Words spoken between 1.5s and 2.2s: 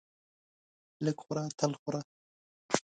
تل خوره.